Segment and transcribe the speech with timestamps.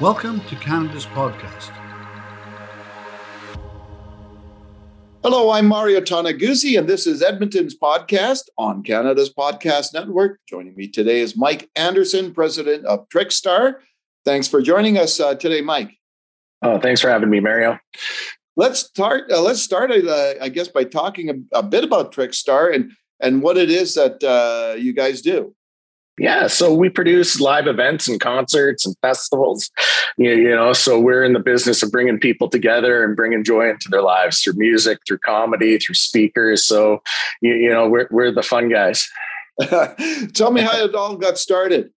[0.00, 1.70] Welcome to Canada's podcast.
[5.22, 10.40] Hello, I'm Mario Toneguzzi, and this is Edmonton's podcast on Canada's Podcast Network.
[10.48, 13.74] Joining me today is Mike Anderson, president of Trickstar.
[14.24, 15.92] Thanks for joining us uh, today, Mike.
[16.62, 17.78] Oh, thanks for having me, Mario.
[18.56, 19.30] Let's start.
[19.30, 23.42] Uh, let's start, uh, I guess, by talking a, a, bit about Trickstar and and
[23.42, 25.54] what it is that uh, you guys do.
[26.18, 29.70] Yeah, so we produce live events and concerts and festivals.
[30.18, 33.88] You, know, so we're in the business of bringing people together and bringing joy into
[33.88, 36.66] their lives through music, through comedy, through speakers.
[36.66, 37.02] So,
[37.40, 39.08] you, you know, we're we're the fun guys.
[40.34, 41.90] Tell me how it all got started.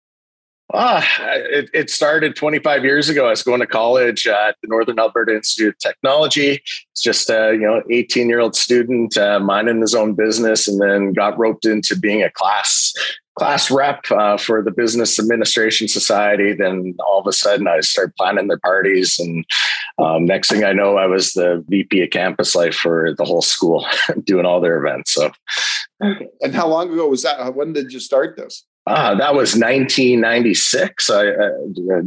[0.75, 3.27] Ah, it, it, started 25 years ago.
[3.27, 6.61] I was going to college at the Northern Alberta Institute of Technology.
[6.91, 10.81] It's just a you know 18 year old student uh, minding his own business, and
[10.81, 12.93] then got roped into being a class
[13.37, 16.53] class rep uh, for the Business Administration Society.
[16.53, 19.45] Then all of a sudden, I started planning their parties, and
[19.97, 23.41] um, next thing I know, I was the VP of Campus Life for the whole
[23.41, 23.85] school,
[24.23, 25.13] doing all their events.
[25.13, 25.31] So,
[25.99, 27.55] and how long ago was that?
[27.55, 28.65] When did you start this?
[28.85, 31.09] Ah, that was 1996.
[31.09, 31.49] I uh,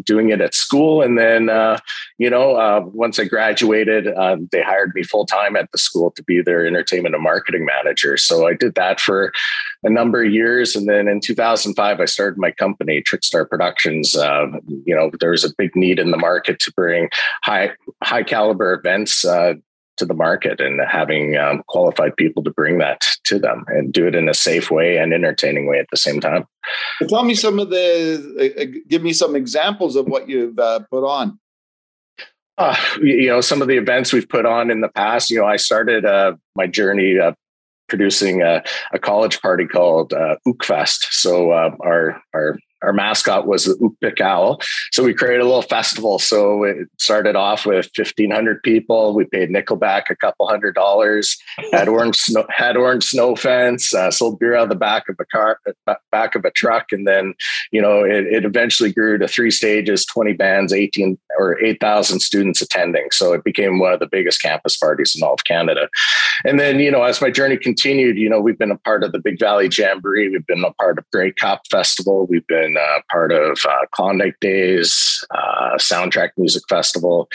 [0.05, 1.79] doing it at school, and then uh,
[2.19, 6.11] you know, uh, once I graduated, uh, they hired me full time at the school
[6.11, 8.19] to be their entertainment and marketing manager.
[8.19, 9.33] So I did that for
[9.85, 14.15] a number of years, and then in 2005, I started my company, Trickstar Productions.
[14.15, 14.47] Uh,
[14.85, 17.09] you know, there was a big need in the market to bring
[17.43, 17.71] high
[18.03, 19.55] high caliber events uh,
[19.97, 24.07] to the market and having um, qualified people to bring that to them and do
[24.07, 26.45] it in a safe way and entertaining way at the same time.
[27.09, 30.81] tell me some of the, uh, uh, give me some examples of what you've uh,
[30.91, 31.39] put on.
[32.59, 35.47] Uh, you know, some of the events we've put on in the past, you know,
[35.47, 37.33] I started uh, my journey uh,
[37.89, 41.07] producing a, a, college party called uh, Ookfest.
[41.11, 44.61] So our, our our mascot was the Ookpik Owl.
[44.93, 46.19] So we created a little festival.
[46.19, 49.15] So it started off with 1,500 people.
[49.15, 51.37] We paid Nickelback a couple hundred dollars,
[51.73, 55.17] had orange snow, had orange snow fence, uh, sold beer out of the back of
[55.19, 55.59] a car,
[56.13, 56.93] back of a truck.
[56.93, 57.35] And then,
[57.73, 62.61] you know, it, it eventually grew to three stages, 20 bands, 18 or 8,000 students
[62.61, 63.09] attending.
[63.11, 65.89] So it became one of the biggest campus parties in all of Canada.
[66.45, 69.13] And then, you know, as my journey continued, you know, we've been a part of
[69.13, 70.31] the Big Valley Jamboree.
[70.31, 72.27] We've been a part of Grey Cup Festival.
[72.27, 77.29] We've been been uh, part of uh, Klondike Days, uh, Soundtrack Music Festival,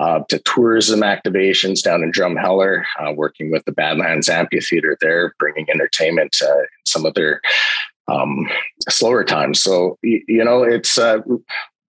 [0.00, 5.66] uh, to tourism activations down in Drumheller, uh, working with the Badlands Amphitheater there, bringing
[5.70, 7.40] entertainment to some of their
[8.08, 8.48] um,
[8.88, 9.60] slower times.
[9.60, 11.18] So, you know, it's uh,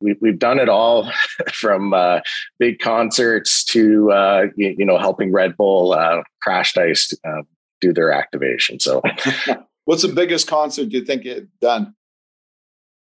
[0.02, 1.12] we, we've done it all
[1.54, 2.20] from uh,
[2.58, 7.44] big concerts to uh, you, know helping Red Bull uh, Crashed Ice uh,
[7.82, 8.80] do their activation.
[8.80, 9.02] So,
[9.86, 11.96] what's the biggest concert you think you've done?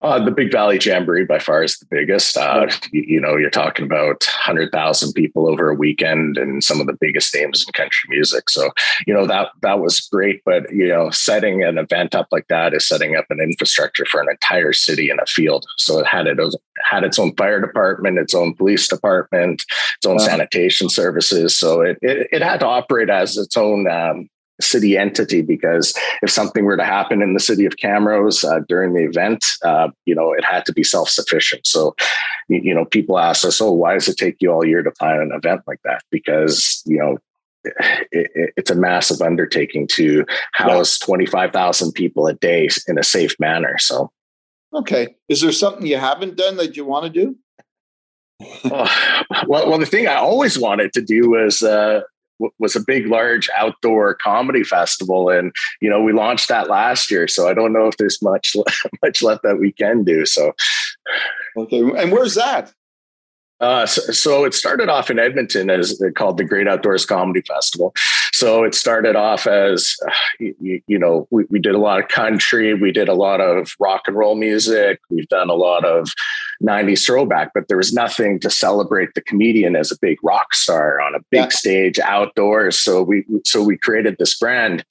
[0.02, 2.36] Uh, the Big Valley Jamboree by far is the biggest.
[2.36, 6.88] Uh, you, you, know, you're talking about 100,000 people over a weekend and some of
[6.88, 8.50] the biggest names in country music.
[8.50, 8.70] So,
[9.06, 10.42] you know, that that was great.
[10.44, 14.20] But, you know, setting an event up like that is setting up an infrastructure for
[14.20, 15.66] an entire city and a field.
[15.78, 16.38] So it had it
[16.90, 19.62] had its own fire department, its own police department,
[19.96, 21.56] its own sanitation services.
[21.56, 24.28] So it, it, it, had to operate as its own um,
[24.60, 28.94] city entity because if something were to happen in the city of Camrose uh, during
[28.94, 31.66] the event, uh, you know, it had to be self sufficient.
[31.66, 31.94] So,
[32.48, 35.20] you know, people ask us, oh, why does it take you all year to plan
[35.20, 36.02] an event like that?
[36.10, 37.18] Because, you know,
[37.64, 41.06] it, it, it's a massive undertaking to house yeah.
[41.06, 43.78] 25,000 people a day in a safe manner.
[43.78, 44.10] So,
[44.74, 45.14] okay.
[45.28, 47.36] Is there something you haven't done that you want to do?
[48.64, 52.00] oh, well, well, the thing I always wanted to do was uh,
[52.58, 57.28] was a big, large outdoor comedy festival, and you know we launched that last year.
[57.28, 58.56] So I don't know if there's much
[59.02, 60.26] much left that we can do.
[60.26, 60.52] So,
[61.56, 62.72] okay, and where's that?
[63.60, 67.94] Uh, so, so, it started off in Edmonton as called the Great Outdoors Comedy Festival.
[68.32, 69.96] So it started off as,
[70.40, 73.76] you, you, know, we, we did a lot of country, we did a lot of
[73.78, 76.10] rock and roll music, we've done a lot of
[76.62, 81.00] 90s throwback, but there was nothing to celebrate the comedian as a big rock star
[81.00, 81.48] on a big yeah.
[81.48, 82.78] stage outdoors.
[82.78, 84.84] So we, so we created this brand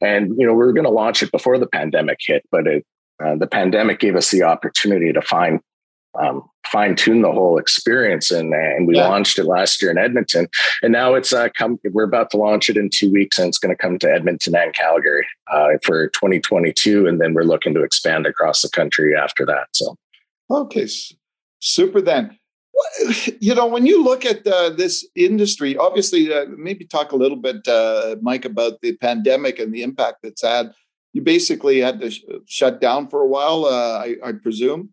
[0.00, 2.86] and, you know, we were going to launch it before the pandemic hit, but it,
[3.24, 5.60] uh, the pandemic gave us the opportunity to find
[6.18, 8.30] um, fine tune the whole experience.
[8.30, 9.08] And, and we yeah.
[9.08, 10.48] launched it last year in Edmonton.
[10.82, 13.58] And now it's uh, come, we're about to launch it in two weeks and it's
[13.58, 17.06] going to come to Edmonton and Calgary uh, for 2022.
[17.06, 19.68] And then we're looking to expand across the country after that.
[19.72, 19.96] So,
[20.50, 20.88] okay,
[21.60, 22.36] super then.
[23.40, 27.36] You know, when you look at uh, this industry, obviously, uh, maybe talk a little
[27.36, 30.72] bit, uh, Mike, about the pandemic and the impact it's had.
[31.12, 34.90] You basically had to sh- shut down for a while, uh, I, I presume.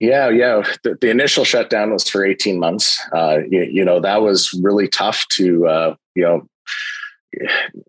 [0.00, 0.62] Yeah, yeah.
[0.84, 3.00] The, the, initial shutdown was for 18 months.
[3.12, 6.46] Uh, you, you, know, that was really tough to, uh, you know,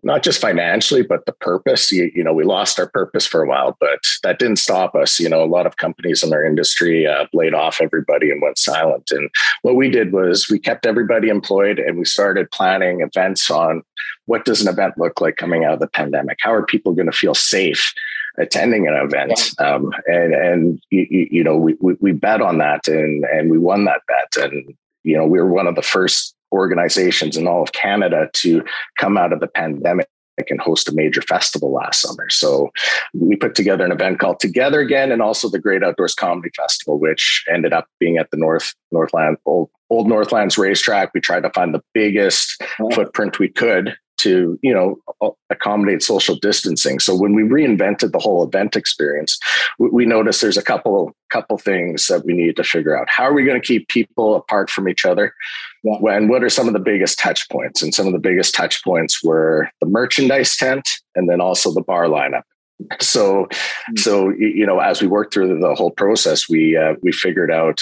[0.02, 1.90] not just financially, but the purpose.
[1.90, 5.18] You, you, know, we lost our purpose for a while, but that didn't stop us.
[5.18, 8.58] You know, a lot of companies in our industry uh, laid off everybody and went
[8.58, 9.10] silent.
[9.10, 9.30] And
[9.62, 13.82] what we did was we kept everybody employed and we started planning events on
[14.26, 16.38] what does an event look like coming out of the pandemic?
[16.40, 17.92] How are people going to feel safe?
[18.38, 19.74] attending an event yeah.
[19.74, 23.58] um, and and you, you know we, we, we bet on that and and we
[23.58, 24.72] won that bet and
[25.02, 28.64] you know we were one of the first organizations in all of Canada to
[28.98, 30.08] come out of the pandemic
[30.48, 32.30] and host a major festival last summer.
[32.30, 32.70] So
[33.12, 36.98] we put together an event called Together Again and also the Great Outdoors Comedy Festival,
[36.98, 41.10] which ended up being at the North Northland Old Old Northlands racetrack.
[41.12, 42.62] We tried to find the biggest
[42.94, 47.00] footprint we could to you know accommodate social distancing.
[47.00, 49.38] So when we reinvented the whole event experience
[49.78, 53.08] we, we noticed there's a couple couple things that we need to figure out.
[53.08, 55.32] How are we going to keep people apart from each other?
[55.84, 57.82] And what are some of the biggest touch points?
[57.82, 61.82] And some of the biggest touch points were the merchandise tent and then also the
[61.82, 62.42] bar lineup.
[63.00, 63.96] So mm-hmm.
[63.98, 67.78] so you know as we worked through the whole process we uh, we figured out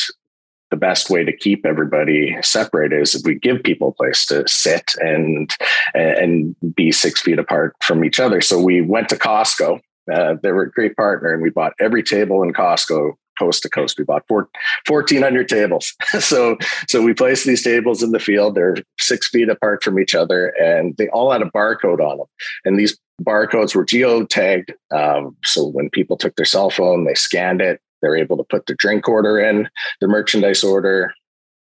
[0.70, 4.47] the best way to keep everybody separated is if we give people a place to
[4.47, 5.50] sit and
[5.94, 8.41] and be six feet apart from each other.
[8.41, 9.81] So we went to Costco.
[10.12, 13.70] Uh, they were a great partner, and we bought every table in Costco coast to
[13.70, 13.99] coast.
[13.99, 14.49] We bought four,
[14.87, 15.94] 1,400 tables.
[16.19, 16.56] so,
[16.88, 18.55] so we placed these tables in the field.
[18.55, 22.26] They're six feet apart from each other, and they all had a barcode on them.
[22.64, 24.73] And these barcodes were geo tagged.
[24.91, 28.67] Um, so when people took their cell phone, they scanned it, they're able to put
[28.67, 29.69] their drink order in,
[30.00, 31.12] their merchandise order,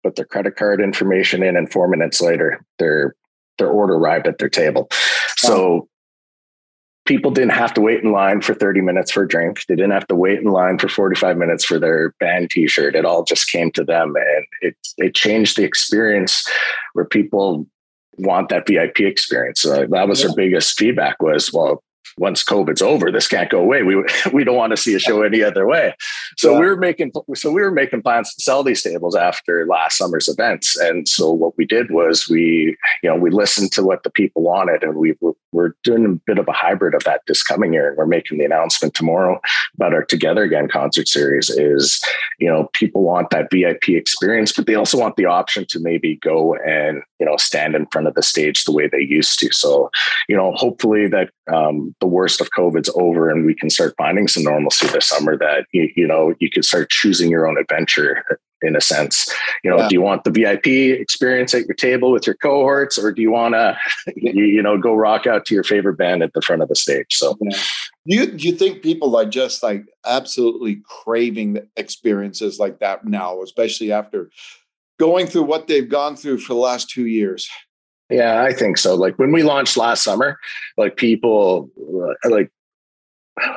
[0.02, 3.14] put their credit card information in, and four minutes later, their
[3.58, 4.88] their order arrived at their table.
[5.36, 5.88] So
[7.06, 9.64] people didn't have to wait in line for 30 minutes for a drink.
[9.66, 12.94] They didn't have to wait in line for 45 minutes for their band t-shirt.
[12.94, 16.46] It all just came to them and it it changed the experience
[16.92, 17.66] where people
[18.18, 19.60] want that VIP experience.
[19.60, 20.26] So that was yeah.
[20.26, 21.82] their biggest feedback was, well,
[22.18, 23.82] once COVID's over, this can't go away.
[23.82, 25.94] We we don't want to see a show any other way.
[26.36, 26.60] So yeah.
[26.60, 30.28] we were making so we were making plans to sell these tables after last summer's
[30.28, 30.76] events.
[30.76, 34.42] And so what we did was we you know we listened to what the people
[34.42, 35.14] wanted, and we
[35.52, 37.88] were, doing a bit of a hybrid of that this coming year.
[37.88, 39.40] And we're making the announcement tomorrow
[39.74, 41.50] about our Together Again concert series.
[41.50, 42.02] Is
[42.38, 46.16] you know people want that VIP experience, but they also want the option to maybe
[46.16, 49.52] go and you know stand in front of the stage the way they used to.
[49.52, 49.90] So
[50.28, 54.28] you know hopefully that um, the worst of COVID's over and we can start finding
[54.28, 58.24] some normalcy this summer that, you, you know, you can start choosing your own adventure
[58.62, 59.28] in a sense.
[59.62, 59.88] You know, yeah.
[59.88, 60.66] do you want the VIP
[61.00, 63.76] experience at your table with your cohorts or do you want to,
[64.16, 66.76] you, you, know, go rock out to your favorite band at the front of the
[66.76, 67.06] stage?
[67.10, 67.56] So, yeah.
[68.06, 73.42] do you, do you think people are just like absolutely craving experiences like that now,
[73.42, 74.30] especially after
[74.98, 77.48] going through what they've gone through for the last two years?
[78.10, 78.94] Yeah, I think so.
[78.94, 80.38] Like when we launched last summer,
[80.78, 82.50] like people uh, like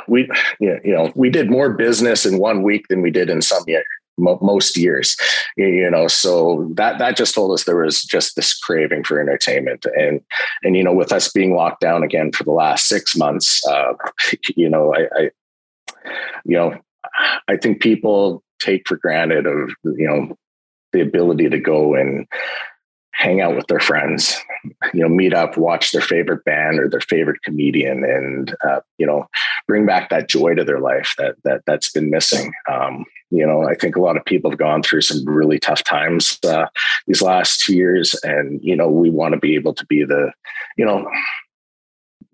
[0.10, 3.64] we you know we did more business in one week than we did in some
[3.66, 3.84] year
[4.18, 5.16] most years
[5.58, 9.86] you know so that that just told us there was just this craving for entertainment.
[9.98, 10.22] And
[10.64, 13.94] and you know with us being locked down again for the last six months uh
[14.56, 15.22] you know i i
[16.46, 16.78] you know
[17.48, 20.38] i think people take for granted of you know
[20.94, 22.28] the ability to go and
[23.14, 24.36] hang out with their friends,
[24.94, 29.06] you know, meet up, watch their favorite band or their favorite comedian, and uh, you
[29.06, 29.28] know,
[29.68, 32.54] bring back that joy to their life that that that's been missing.
[32.70, 35.84] Um, you know, I think a lot of people have gone through some really tough
[35.84, 36.66] times uh,
[37.08, 40.32] these last two years, and you know, we want to be able to be the,
[40.78, 41.10] you know,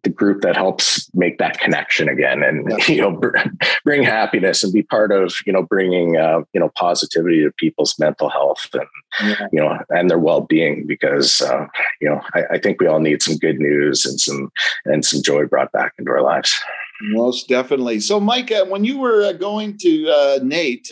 [0.04, 3.36] the group that helps make that connection again and you know br-
[3.84, 7.98] bring happiness and be part of you know bringing uh, you know positivity to people's
[8.00, 8.88] mental health and
[9.22, 9.48] yeah.
[9.52, 11.66] you know and their well-being because uh,
[12.02, 14.52] you know I, I, think we all need some good news and some
[14.86, 16.54] and some joy brought back into our lives.
[17.02, 18.00] Most definitely.
[18.00, 20.92] So mike uh, when you were uh, going to uh, NAIT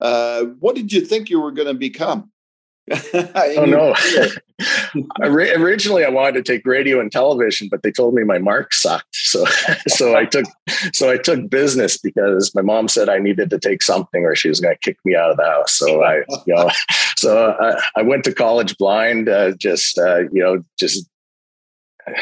[0.00, 2.30] uh, what did you think you were going to become
[3.14, 3.94] oh no!
[5.22, 9.14] Originally, I wanted to take radio and television, but they told me my mark sucked.
[9.14, 9.44] So,
[9.88, 10.46] so I took,
[10.92, 14.48] so I took business because my mom said I needed to take something, or she
[14.48, 15.74] was going to kick me out of the house.
[15.74, 16.70] So I, you know,
[17.16, 21.08] so I, I went to college blind, uh, just uh, you know, just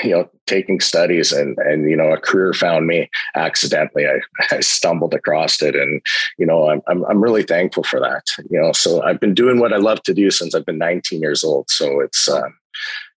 [0.05, 4.21] you know taking studies and and you know a career found me accidentally I,
[4.55, 6.01] I stumbled across it and
[6.39, 9.59] you know I'm, I'm i'm really thankful for that you know so i've been doing
[9.59, 12.55] what i love to do since i've been 19 years old so it's um,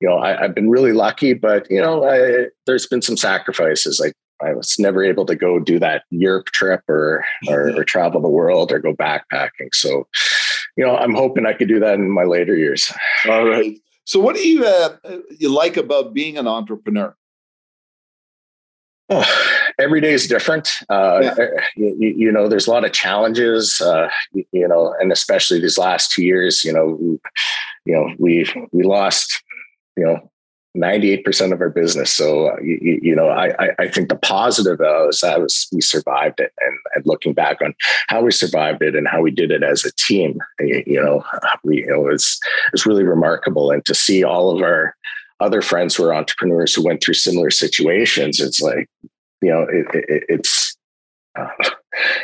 [0.00, 4.00] you know I, have been really lucky but you know I, there's been some sacrifices
[4.00, 8.20] like I was never able to go do that Europe trip or, or, or travel
[8.20, 9.74] the world or go backpacking.
[9.74, 10.06] So,
[10.76, 12.92] you know, I'm hoping I could do that in my later years.
[13.28, 13.76] All right.
[14.08, 14.96] So, what do you uh,
[15.38, 17.14] you like about being an entrepreneur?
[19.10, 20.70] Oh, every day is different.
[20.88, 21.34] Uh, yeah.
[21.38, 23.82] Eh, you, you, know, there's a lot of challenges.
[23.82, 26.96] Uh, you, you, know, and especially these last two years, you know,
[27.84, 29.42] you know, we we lost,
[29.94, 30.30] you know,
[30.78, 32.12] 98% of our business.
[32.12, 36.40] So, uh, you, you, know, I, I think the positive is that was we survived
[36.40, 37.74] it and, and, looking back on
[38.08, 41.24] how we survived it and how we did it as a team, you know,
[41.64, 42.38] we, you know, it's,
[42.72, 43.70] it's really remarkable.
[43.70, 44.94] And to see all of our
[45.40, 48.88] other friends who are entrepreneurs who went through similar situations, it's like,
[49.40, 50.76] you know, it, it, it's,
[51.38, 51.48] uh,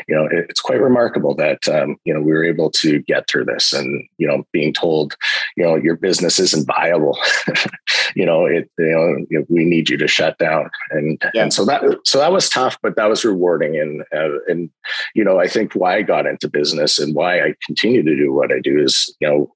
[0.09, 3.29] you know, it, it's quite remarkable that um, you know we were able to get
[3.29, 5.17] through this, and you know, being told,
[5.57, 7.19] you know, your business isn't viable,
[8.17, 11.43] you know, it, you know, we need you to shut down, and yeah.
[11.43, 14.71] and so that so that was tough, but that was rewarding, and uh, and
[15.15, 18.33] you know, I think why I got into business and why I continue to do
[18.33, 19.55] what I do is, you know,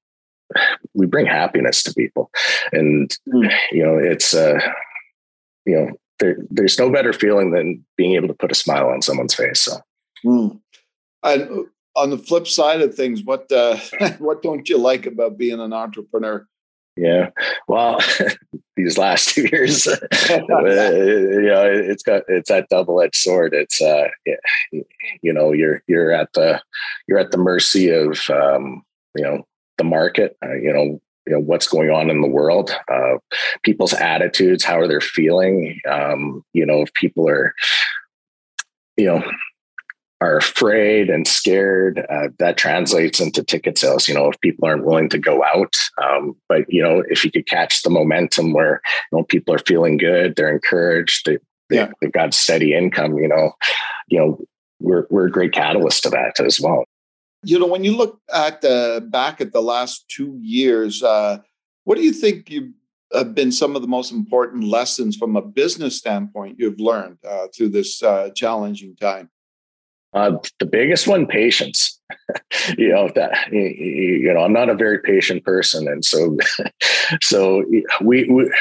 [0.95, 2.31] we bring happiness to people,
[2.73, 3.53] and mm.
[3.73, 4.59] you know, it's uh,
[5.67, 9.03] you know there, there's no better feeling than being able to put a smile on
[9.03, 9.61] someone's face.
[9.61, 9.77] So,
[10.25, 10.61] mm.
[11.23, 11.63] and uh,
[11.97, 13.77] on the flip side of things, what uh,
[14.19, 16.47] what don't you like about being an entrepreneur?
[16.97, 17.31] Yeah,
[17.69, 18.01] well,
[18.77, 23.55] these last two years, uh, you know, it's got it's that double edged sword.
[23.55, 24.09] It's uh,
[25.23, 26.61] you know, you're you're at the
[27.07, 28.83] you're at the mercy of um,
[29.17, 29.47] you know
[29.77, 30.37] the market.
[30.45, 33.19] Uh, you know, you know what's going on in the world uh,
[33.63, 37.53] people's attitudes how are they feeling um, you know if people are
[38.97, 39.23] you know
[40.21, 44.85] are afraid and scared uh, that translates into ticket sales you know if people aren't
[44.85, 48.81] willing to go out um, but you know if you could catch the momentum where
[49.11, 51.39] you know people are feeling good they're encouraged they,
[51.71, 51.91] they, yeah.
[52.01, 53.53] they've got steady income you know
[54.09, 54.39] you know
[54.81, 56.85] we're, we're a great catalyst to that as well
[57.43, 61.39] you know, when you look at the back at the last two years, uh,
[61.85, 62.75] what do you think you
[63.13, 67.47] have been some of the most important lessons from a business standpoint you've learned uh,
[67.57, 69.31] through this uh, challenging time?
[70.19, 72.01] Uh, the biggest one, patience.
[72.79, 76.37] you know that you know I'm not a very patient person, and so
[77.21, 77.65] so
[78.01, 78.53] we, we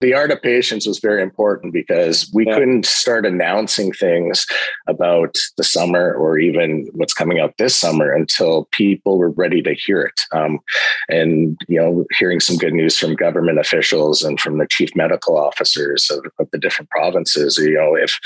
[0.00, 2.54] the art of patience was very important because we yeah.
[2.54, 4.46] couldn't start announcing things
[4.86, 9.74] about the summer or even what's coming out this summer until people were ready to
[9.74, 10.20] hear it.
[10.32, 10.60] Um,
[11.10, 15.36] and you know, hearing some good news from government officials and from the chief medical
[15.36, 17.58] officers of, of the different provinces.
[17.58, 18.18] You know, if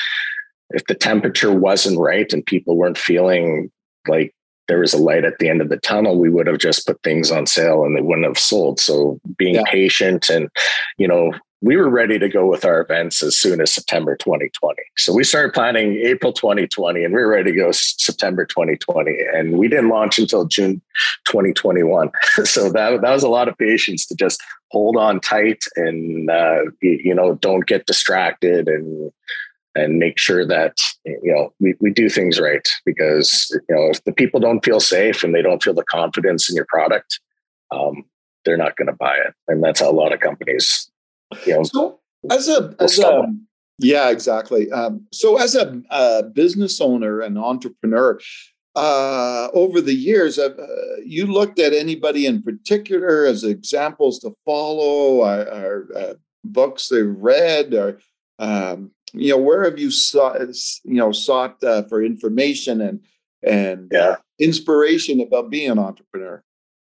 [0.70, 3.70] if the temperature wasn't right and people weren't feeling
[4.08, 4.34] like
[4.68, 7.02] there was a light at the end of the tunnel, we would have just put
[7.02, 8.78] things on sale and they wouldn't have sold.
[8.78, 9.64] So being yeah.
[9.66, 10.48] patient and,
[10.96, 14.80] you know, we were ready to go with our events as soon as September 2020.
[14.96, 19.14] So we started planning April 2020 and we were ready to go September 2020.
[19.34, 20.80] And we didn't launch until June
[21.26, 22.10] 2021.
[22.44, 26.62] so that, that was a lot of patience to just hold on tight and, uh,
[26.80, 29.12] you know, don't get distracted and,
[29.74, 34.02] and make sure that, you know, we, we do things right because, you know, if
[34.04, 37.20] the people don't feel safe and they don't feel the confidence in your product,
[37.70, 38.04] um,
[38.44, 39.34] they're not going to buy it.
[39.48, 40.90] And that's how a lot of companies
[41.46, 42.00] you know, so
[42.30, 43.24] as a, as a
[43.78, 44.70] yeah, exactly.
[44.72, 48.20] Um, so as a, a, business owner and entrepreneur,
[48.76, 50.54] uh, over the years, uh,
[51.04, 57.06] you looked at anybody in particular as examples to follow, or, or uh, books they've
[57.06, 57.98] read, or
[58.38, 60.40] um, you know, where have you sought,
[60.84, 63.00] you know, sought uh, for information and
[63.42, 64.16] and yeah.
[64.38, 66.42] inspiration about being an entrepreneur?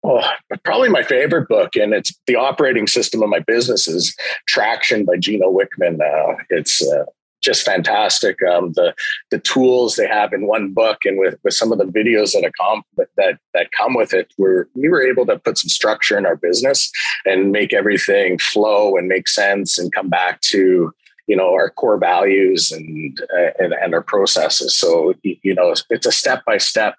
[0.07, 0.23] Oh,
[0.65, 4.15] probably my favorite book, and it's the operating system of my business is
[4.47, 5.99] Traction by Gino Wickman.
[6.01, 7.05] Uh, it's uh,
[7.43, 8.37] just fantastic.
[8.43, 8.95] Um, the
[9.31, 12.53] the tools they have in one book, and with, with some of the videos that,
[12.61, 12.83] com-
[13.17, 16.37] that that come with it, where we were able to put some structure in our
[16.37, 16.91] business
[17.25, 20.93] and make everything flow and make sense, and come back to
[21.27, 24.77] you know our core values and uh, and, and our processes.
[24.77, 26.97] So you know it's a step by step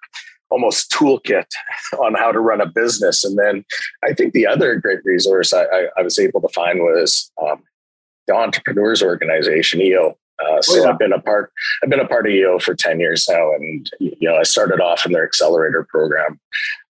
[0.50, 1.46] almost toolkit
[1.98, 3.24] on how to run a business.
[3.24, 3.64] And then
[4.04, 7.62] I think the other great resource I, I, I was able to find was um,
[8.26, 10.16] the Entrepreneurs Organization (EO).
[10.38, 10.90] Uh, so oh, yeah.
[10.90, 11.50] I've been a part.
[11.82, 14.80] I've been a part of EO for ten years now, and you know I started
[14.80, 16.38] off in their accelerator program,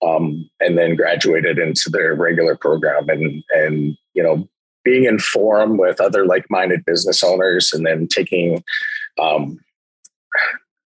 [0.03, 4.49] um, and then graduated into their regular program, and and you know
[4.87, 8.63] being in forum with other like-minded business owners, and then taking
[9.21, 9.59] um,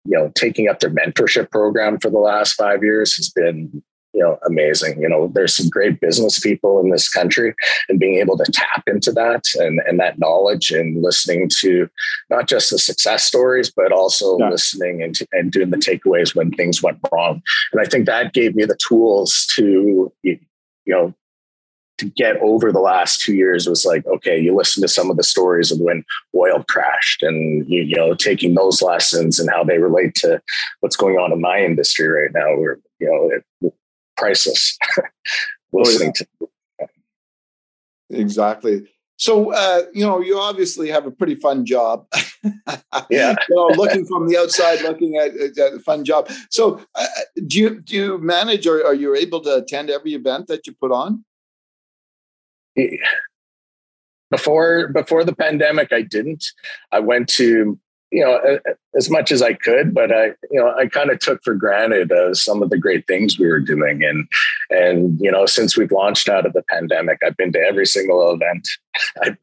[0.03, 4.21] you know taking up their mentorship program for the last five years has been you
[4.21, 7.53] know amazing you know there's some great business people in this country
[7.87, 11.87] and being able to tap into that and and that knowledge and listening to
[12.29, 14.49] not just the success stories but also yeah.
[14.49, 17.41] listening and, and doing the takeaways when things went wrong
[17.71, 20.39] and i think that gave me the tools to you
[20.87, 21.13] know
[22.01, 25.17] to get over the last two years was like, okay, you listen to some of
[25.17, 26.03] the stories of when
[26.35, 30.41] oil crashed and, you, you know, taking those lessons and how they relate to
[30.79, 32.55] what's going on in my industry right now.
[32.57, 33.73] We're, you know, it,
[34.17, 34.77] priceless
[35.71, 36.87] listening oh, yeah.
[38.09, 38.19] to.
[38.19, 38.87] Exactly.
[39.17, 42.07] So, uh, you know, you obviously have a pretty fun job.
[43.11, 43.35] yeah.
[43.47, 46.31] you know, looking from the outside, looking at, at a fun job.
[46.49, 47.05] So, uh,
[47.45, 50.73] do you do you manage, or are you able to attend every event that you
[50.73, 51.23] put on?
[54.31, 56.45] Before before the pandemic i didn't.
[56.91, 57.77] I went to
[58.11, 58.59] you know
[58.97, 62.11] as much as i could but i you know i kind of took for granted
[62.11, 64.03] uh, some of the great things we were doing.
[64.03, 64.27] And
[64.69, 68.31] and you know since we've launched out of the pandemic i've been to every single
[68.31, 68.67] event.
[69.23, 69.37] I've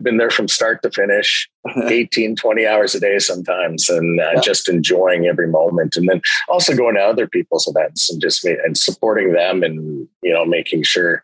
[0.00, 1.48] been there from start to finish
[1.84, 5.96] 18 20 hours a day sometimes and uh, just enjoying every moment.
[5.96, 10.32] And then also going to other people's events and just and supporting them and you
[10.32, 11.22] know making sure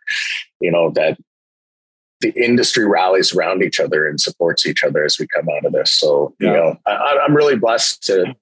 [0.61, 1.19] you know that
[2.21, 5.73] the industry rallies around each other and supports each other as we come out of
[5.73, 5.91] this.
[5.91, 6.49] So, yeah.
[6.49, 8.35] you know, I, am really blessed to,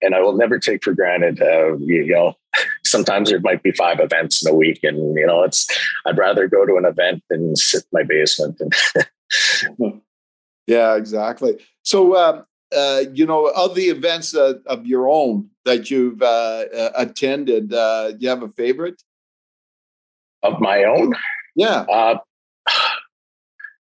[0.00, 2.34] and I will never take for granted, uh, you, you, know,
[2.84, 5.68] sometimes there might be five events in a week and, you know, it's,
[6.06, 8.60] I'd rather go to an event than sit in my basement.
[8.60, 10.00] And
[10.66, 11.58] yeah, exactly.
[11.82, 16.64] So, um, uh, you know, of the events uh, of your own that you've uh,
[16.72, 19.02] uh attended, uh, do you have a favorite?
[20.42, 21.12] Of my own?
[21.56, 21.84] Yeah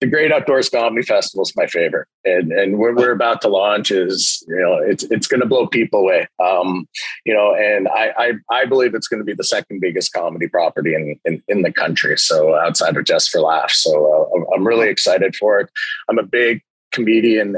[0.00, 3.90] the Great Outdoors Comedy Festival is my favorite, and and what we're about to launch
[3.90, 6.26] is you know it's it's going to blow people away.
[6.42, 6.88] Um,
[7.24, 10.48] you know, and I, I I believe it's going to be the second biggest comedy
[10.48, 12.16] property in in, in the country.
[12.16, 15.70] So outside of Just for Laughs, so uh, I'm really excited for it.
[16.08, 17.56] I'm a big comedian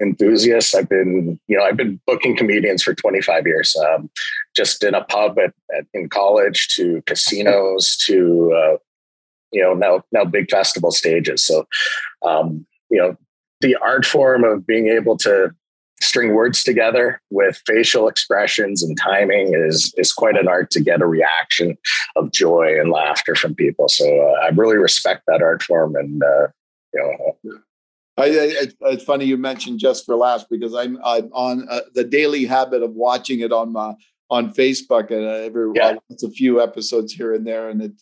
[0.00, 0.74] enthusiast.
[0.74, 4.10] I've been, you know, I've been booking comedians for 25 years, um,
[4.54, 8.76] just in a pub at, at, in college to casinos to uh,
[9.54, 11.66] you know now now big festival stages so
[12.22, 13.16] um, you know
[13.60, 15.50] the art form of being able to
[16.02, 21.00] string words together with facial expressions and timing is is quite an art to get
[21.00, 21.78] a reaction
[22.16, 26.22] of joy and laughter from people so uh, i really respect that art form and
[26.22, 26.46] uh,
[26.92, 27.58] you know
[28.16, 32.04] I, I, it's funny you mentioned just for laughs because I'm, I'm on uh, the
[32.04, 33.94] daily habit of watching it on my
[34.30, 35.96] on Facebook and every yeah.
[36.10, 37.92] it's a few episodes here and there and it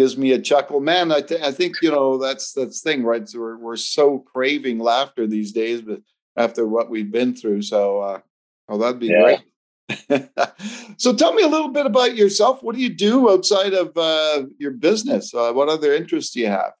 [0.00, 0.80] gives me a chuckle.
[0.80, 3.28] Man, I, th- I think you know that's that's thing, right?
[3.28, 6.00] So we're we're so craving laughter these days, but
[6.38, 8.20] after what we've been through, so uh,
[8.70, 9.36] oh, that'd be yeah.
[10.08, 10.30] great.
[10.96, 12.62] so tell me a little bit about yourself.
[12.62, 15.34] What do you do outside of uh, your business?
[15.34, 16.72] Uh, what other interests do you have?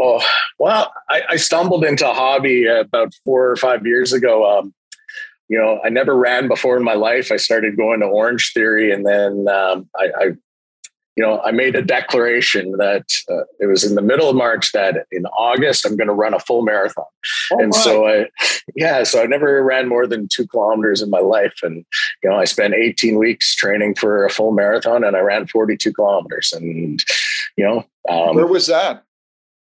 [0.00, 0.24] Oh
[0.58, 4.58] well, I, I stumbled into a hobby about four or five years ago.
[4.58, 4.72] Um,
[5.48, 7.30] you know, I never ran before in my life.
[7.30, 10.30] I started going to Orange Theory, and then um, I, I
[11.16, 14.72] you know, I made a declaration that uh, it was in the middle of March
[14.72, 17.04] that in August I'm going to run a full marathon.
[17.52, 17.78] Oh and my.
[17.78, 18.28] so I,
[18.74, 21.58] yeah, so I never ran more than two kilometers in my life.
[21.62, 21.84] And,
[22.22, 25.92] you know, I spent 18 weeks training for a full marathon and I ran 42
[25.92, 26.52] kilometers.
[26.52, 27.04] And,
[27.56, 29.04] you know, um, where was that?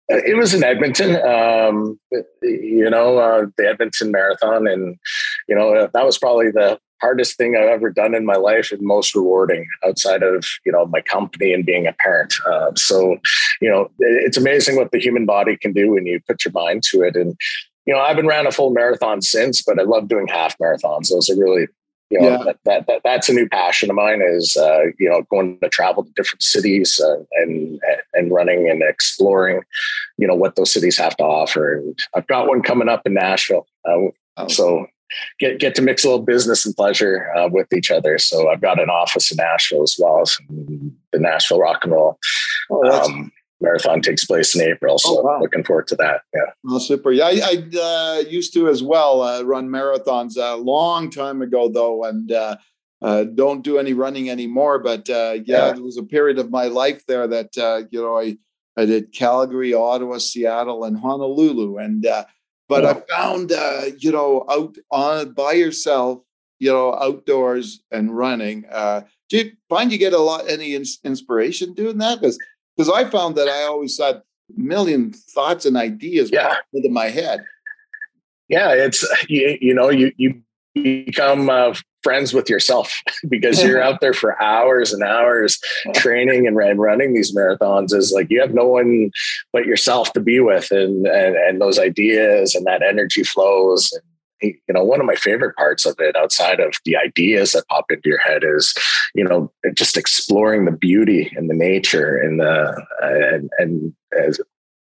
[0.09, 1.99] It was in Edmonton, um,
[2.43, 4.67] you know, uh, the Edmonton Marathon.
[4.67, 4.99] And,
[5.49, 8.81] you know, that was probably the hardest thing I've ever done in my life and
[8.81, 12.33] most rewarding outside of you know my company and being a parent.
[12.47, 13.19] Uh, so
[13.61, 16.85] you know it's amazing what the human body can do when you put your mind
[16.85, 17.17] to it.
[17.17, 17.37] And
[17.85, 21.09] you know I haven't ran a full marathon since, but I love doing half marathons.
[21.09, 21.67] Those are really
[22.13, 22.45] you know yeah.
[22.45, 25.69] that, that, that, that's a new passion of mine is uh, you know going to
[25.69, 27.81] travel to different cities uh, and
[28.13, 29.63] and running and exploring
[30.19, 33.15] you know what those cities have to offer and i've got one coming up in
[33.15, 33.97] nashville uh,
[34.37, 34.49] oh.
[34.49, 34.87] so
[35.39, 38.19] get get to mix a little business and pleasure uh, with each other.
[38.19, 40.25] So I've got an office in Nashville as well.
[40.27, 42.19] So the Nashville Rock and Roll
[42.71, 44.99] oh, um, Marathon takes place in April.
[44.99, 45.41] So oh, wow.
[45.41, 46.23] looking forward to that.
[46.35, 46.51] Yeah.
[46.69, 47.13] Oh, super.
[47.13, 47.41] Yeah, I,
[47.75, 52.31] I uh, used to as well uh, run marathons a long time ago, though, and
[52.33, 52.57] uh,
[53.01, 54.79] uh, don't do any running anymore.
[54.79, 57.57] But uh, yeah, yeah, there was a period of my life there that
[57.91, 58.37] you know I
[58.77, 62.07] I did Calgary, Ottawa, Seattle, and Honolulu, and
[62.73, 62.91] but yeah.
[62.91, 66.21] I found, uh, you know, out on by yourself,
[66.59, 68.65] you know, outdoors and running.
[68.71, 72.19] Uh, do you find you get a lot any ins- inspiration doing that?
[72.19, 72.39] Because
[72.75, 74.23] because I found that I always had a
[74.57, 76.57] million thoughts and ideas yeah.
[76.73, 77.45] into my head.
[78.49, 80.41] Yeah, it's you, you know you you
[80.75, 82.95] become uh, friends with yourself
[83.29, 85.59] because you're out there for hours and hours
[85.95, 89.11] training and running these marathons is like you have no one
[89.53, 93.93] but yourself to be with and and, and those ideas and that energy flows.
[93.93, 94.03] And
[94.43, 97.87] you know one of my favorite parts of it outside of the ideas that pop
[97.91, 98.75] into your head is
[99.15, 104.41] you know just exploring the beauty and the nature and the and, and as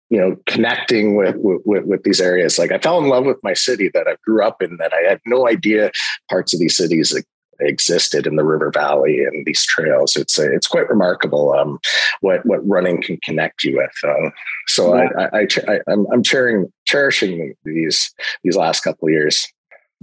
[0.10, 2.58] you know connecting with, with with these areas.
[2.60, 5.02] Like i fell in love with my city that i grew up in that i
[5.08, 5.92] had no idea
[6.30, 7.14] parts of these cities
[7.60, 10.16] existed in the river valley and these trails.
[10.16, 11.80] It's uh, it's quite remarkable um,
[12.22, 14.30] what what running can connect you with uh,
[14.68, 15.10] so yeah.
[15.18, 18.14] I, I, I I'm, I'm cherishing cherishing these
[18.44, 19.48] these last couple of years.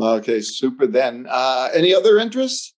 [0.00, 1.26] Okay super then.
[1.28, 2.74] Uh, any other interests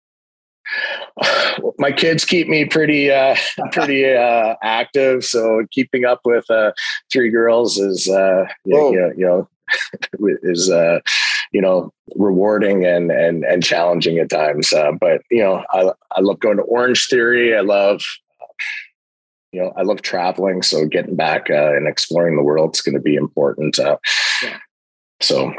[1.79, 3.37] my kids keep me pretty uh,
[3.73, 6.73] pretty uh, active so keeping up with uh,
[7.13, 9.49] three girls is uh, you, know, you know
[10.43, 11.01] is uh,
[11.53, 14.73] you know rewarding and and and challenging at times.
[14.73, 17.57] Uh, but you know, I I love going to Orange Theory.
[17.57, 18.03] I love
[19.53, 20.63] you know I love traveling.
[20.63, 23.79] So getting back uh, and exploring the world is going to be important.
[23.79, 23.99] Uh,
[24.43, 24.59] yeah.
[25.21, 25.53] So.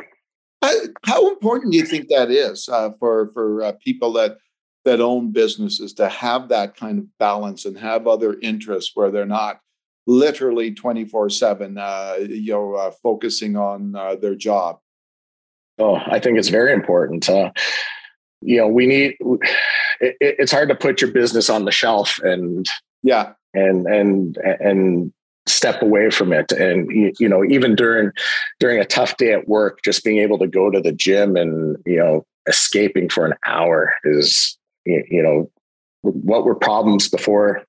[1.06, 4.38] How, important do you think that is uh, for for uh, people that
[4.86, 9.26] that own businesses to have that kind of balance and have other interests where they're
[9.26, 9.60] not
[10.06, 14.80] literally 24 7 uh, you know uh, focusing on uh, their job
[15.80, 17.30] Oh, I think it's very important.
[17.30, 17.52] Uh,
[18.42, 19.16] you know, we need.
[20.00, 22.68] It, it's hard to put your business on the shelf and
[23.02, 25.14] yeah, and and and
[25.48, 26.52] step away from it.
[26.52, 28.12] And you, you know, even during
[28.60, 31.78] during a tough day at work, just being able to go to the gym and
[31.86, 35.50] you know, escaping for an hour is you know
[36.02, 37.64] what were problems before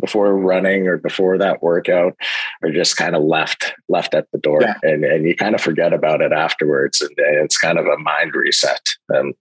[0.00, 2.14] before running or before that workout
[2.62, 4.74] are just kind of left left at the door yeah.
[4.82, 8.34] and, and you kind of forget about it afterwards and it's kind of a mind
[8.34, 8.80] reset
[9.14, 9.32] um,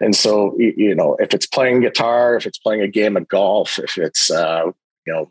[0.00, 3.78] and so you know if it's playing guitar if it's playing a game of golf
[3.78, 4.64] if it's uh,
[5.06, 5.30] you know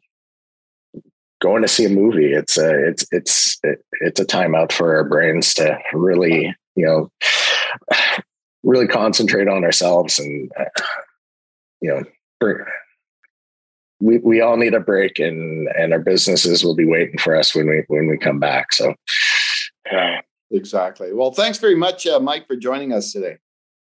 [1.39, 5.03] going to see a movie it's a it's it's it, it's a timeout for our
[5.03, 7.11] brains to really you know
[8.63, 10.65] really concentrate on ourselves and uh,
[11.81, 12.03] you know
[12.39, 12.63] bring,
[13.99, 17.55] we, we all need a break and and our businesses will be waiting for us
[17.55, 18.73] when we when we come back.
[18.73, 18.93] So
[19.91, 21.13] yeah exactly.
[21.13, 23.37] Well thanks very much uh, mike for joining us today.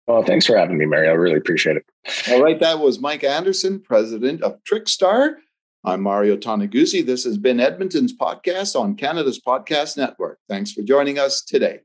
[0.06, 1.86] Well thanks for having me mary i really appreciate it.
[2.30, 5.36] All right that was mike anderson president of trickstar.
[5.84, 10.40] I'm mario toneguzzi this has been edmonton's podcast on canada's podcast network.
[10.50, 11.82] Thanks for joining us today